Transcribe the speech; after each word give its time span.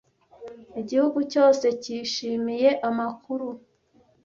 Igihugu 0.81 1.19
cyose 1.31 1.65
cyishimiye 1.81 2.69
amakuru. 2.89 3.47